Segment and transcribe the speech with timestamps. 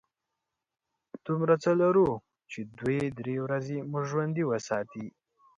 [1.25, 2.09] دومره څه لرو
[2.51, 5.05] چې دوې– درې ورځې مو ژوندي وساتي.